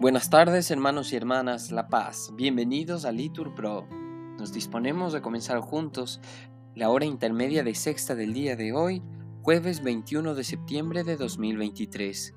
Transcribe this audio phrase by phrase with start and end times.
[0.00, 3.86] Buenas tardes hermanos y hermanas La Paz, bienvenidos a Litur Pro.
[4.38, 6.22] Nos disponemos a comenzar juntos
[6.74, 9.02] la hora intermedia de sexta del día de hoy,
[9.42, 12.32] jueves 21 de septiembre de 2023.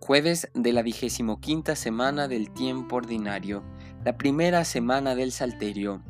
[0.00, 3.62] Jueves de la vigésimo quinta semana del tiempo ordinario,
[4.04, 6.02] la primera semana del Salterio.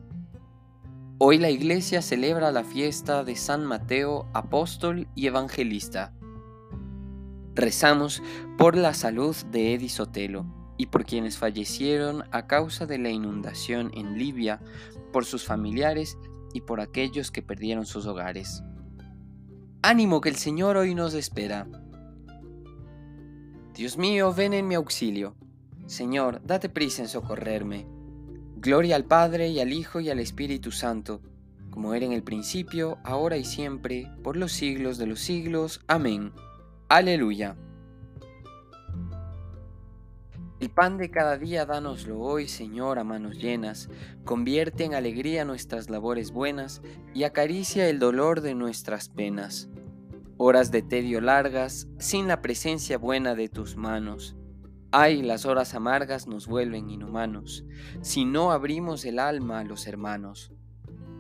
[1.19, 6.15] Hoy la iglesia celebra la fiesta de San Mateo, apóstol y evangelista.
[7.55, 8.23] Rezamos
[8.57, 13.91] por la salud de Edi Sotelo y por quienes fallecieron a causa de la inundación
[13.95, 14.61] en Libia,
[15.13, 16.17] por sus familiares
[16.55, 18.63] y por aquellos que perdieron sus hogares.
[19.83, 21.67] Ánimo que el Señor hoy nos espera.
[23.75, 25.37] Dios mío, ven en mi auxilio.
[25.87, 27.87] Señor, date prisa en socorrerme.
[28.57, 31.23] Gloria al Padre y al Hijo y al Espíritu Santo,
[31.71, 35.81] como era en el principio, ahora y siempre, por los siglos de los siglos.
[35.87, 36.33] Amén.
[36.89, 37.57] Aleluya.
[40.61, 43.89] El pan de cada día dánoslo hoy, Señor, a manos llenas,
[44.25, 46.83] convierte en alegría nuestras labores buenas
[47.15, 49.69] y acaricia el dolor de nuestras penas.
[50.37, 54.37] Horas de tedio largas, sin la presencia buena de tus manos.
[54.91, 57.65] Ay, las horas amargas nos vuelven inhumanos,
[58.01, 60.51] si no abrimos el alma a los hermanos.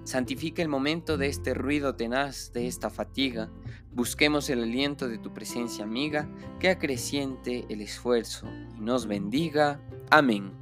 [0.03, 3.53] Santifica el momento de este ruido tenaz, de esta fatiga.
[3.99, 6.29] Busquemos el aliento de tu presencia amiga,
[6.61, 8.47] que acreciente el esfuerzo
[8.77, 9.81] y nos bendiga.
[10.09, 10.53] Amén.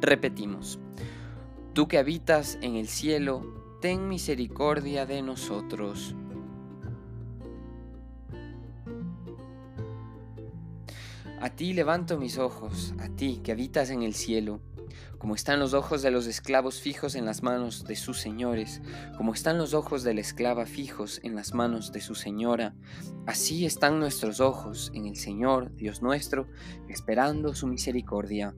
[0.00, 0.78] Repetimos.
[1.72, 3.42] Tú que habitas en el cielo,
[3.80, 6.14] ten misericordia de nosotros.
[11.44, 14.62] A ti levanto mis ojos, a ti que habitas en el cielo
[15.18, 18.80] como están los ojos de los esclavos fijos en las manos de sus señores,
[19.18, 22.74] como están los ojos de la esclava fijos en las manos de su señora,
[23.26, 26.48] así están nuestros ojos en el Señor, Dios nuestro,
[26.88, 28.54] esperando su misericordia.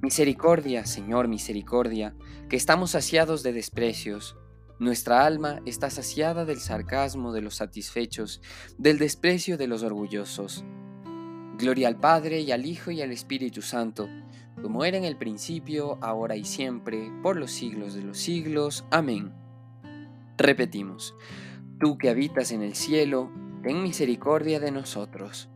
[0.00, 2.14] Misericordia, Señor, misericordia,
[2.48, 4.36] que estamos saciados de desprecios.
[4.78, 8.40] Nuestra alma está saciada del sarcasmo de los satisfechos,
[8.78, 10.64] del desprecio de los orgullosos.
[11.60, 14.08] Gloria al Padre y al Hijo y al Espíritu Santo
[14.62, 18.84] como era en el principio, ahora y siempre, por los siglos de los siglos.
[18.90, 19.32] Amén.
[20.36, 21.14] Repetimos,
[21.78, 23.30] tú que habitas en el cielo,
[23.62, 25.48] ten misericordia de nosotros.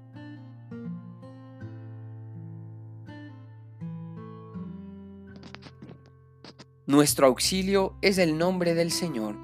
[6.86, 9.43] Nuestro auxilio es el nombre del Señor.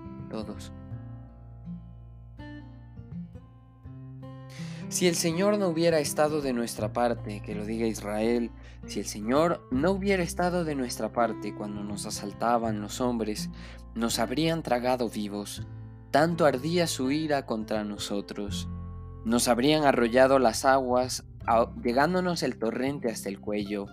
[4.90, 8.50] Si el Señor no hubiera estado de nuestra parte, que lo diga Israel,
[8.88, 13.50] si el Señor no hubiera estado de nuestra parte cuando nos asaltaban los hombres,
[13.94, 15.64] nos habrían tragado vivos.
[16.10, 18.68] Tanto ardía su ira contra nosotros.
[19.24, 21.24] Nos habrían arrollado las aguas,
[21.84, 23.86] llegándonos el torrente hasta el cuello.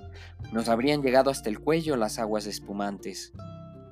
[0.52, 3.34] Nos habrían llegado hasta el cuello las aguas espumantes.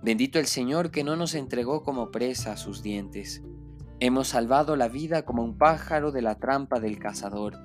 [0.01, 3.43] Bendito el Señor que no nos entregó como presa a sus dientes.
[4.01, 7.57] Hemos salvado la vida como un pájaro de la trampa del cazador.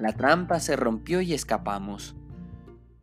[0.00, 2.16] La trampa se rompió y escapamos.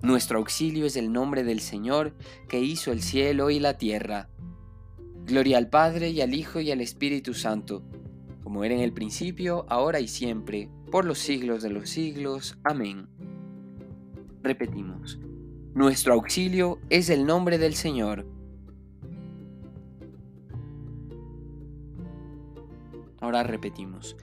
[0.01, 2.13] Nuestro auxilio es el nombre del Señor
[2.49, 4.27] que hizo el cielo y la tierra.
[5.25, 7.83] Gloria al Padre y al Hijo y al Espíritu Santo,
[8.43, 12.57] como era en el principio, ahora y siempre, por los siglos de los siglos.
[12.65, 13.07] Amén.
[14.41, 15.19] Repetimos.
[15.73, 18.25] Nuestro auxilio es el nombre del Señor
[23.23, 24.17] Ahora repetimos.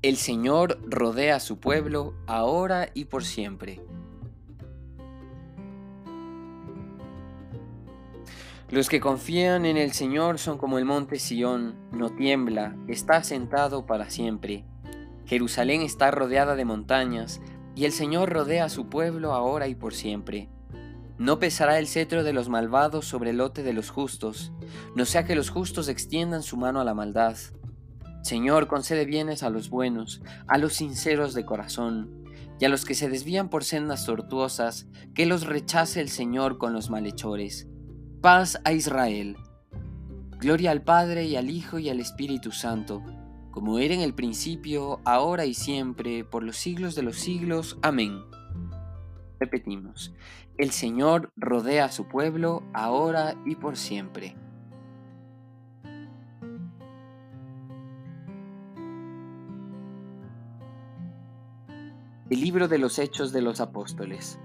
[0.00, 3.82] El Señor rodea a su pueblo ahora y por siempre.
[8.70, 13.84] Los que confían en el Señor son como el monte Sión, no tiembla, está sentado
[13.84, 14.64] para siempre.
[15.26, 17.42] Jerusalén está rodeada de montañas,
[17.74, 20.48] y el Señor rodea a su pueblo ahora y por siempre.
[21.18, 24.50] No pesará el cetro de los malvados sobre el lote de los justos,
[24.94, 27.36] no sea que los justos extiendan su mano a la maldad.
[28.26, 32.24] Señor, concede bienes a los buenos, a los sinceros de corazón,
[32.58, 36.72] y a los que se desvían por sendas tortuosas, que los rechace el Señor con
[36.72, 37.68] los malhechores.
[38.20, 39.36] Paz a Israel.
[40.40, 43.00] Gloria al Padre y al Hijo y al Espíritu Santo,
[43.52, 47.78] como era en el principio, ahora y siempre, por los siglos de los siglos.
[47.82, 48.24] Amén.
[49.38, 50.12] Repetimos,
[50.58, 54.34] el Señor rodea a su pueblo, ahora y por siempre.
[62.28, 64.40] El libro de los Hechos de los Apóstoles.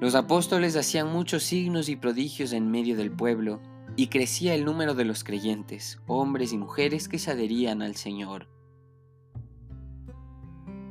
[0.00, 3.60] Los apóstoles hacían muchos signos y prodigios en medio del pueblo,
[3.96, 8.48] y crecía el número de los creyentes, hombres y mujeres que se adherían al Señor.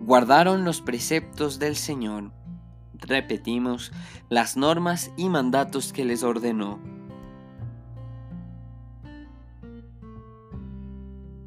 [0.01, 2.31] Guardaron los preceptos del Señor,
[2.93, 3.91] repetimos,
[4.29, 6.79] las normas y mandatos que les ordenó.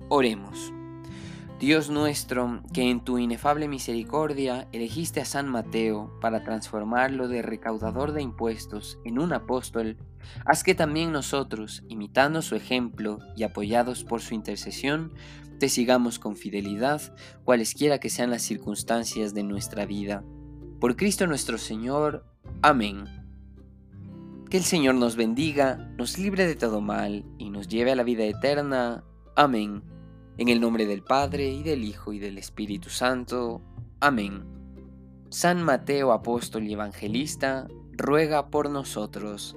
[0.09, 0.73] Oremos.
[1.64, 8.12] Dios nuestro, que en tu inefable misericordia elegiste a San Mateo para transformarlo de recaudador
[8.12, 9.96] de impuestos en un apóstol,
[10.44, 15.14] haz que también nosotros, imitando su ejemplo y apoyados por su intercesión,
[15.58, 17.00] te sigamos con fidelidad,
[17.44, 20.22] cualesquiera que sean las circunstancias de nuestra vida.
[20.81, 22.26] Por Cristo nuestro Señor.
[22.61, 23.06] Amén.
[24.50, 28.02] Que el Señor nos bendiga, nos libre de todo mal y nos lleve a la
[28.02, 29.02] vida eterna.
[29.34, 29.94] Amén.
[30.37, 33.63] En el nombre del Padre, y del Hijo, y del Espíritu Santo.
[34.01, 34.45] Amén.
[35.31, 39.57] San Mateo, apóstol y evangelista, ruega por nosotros.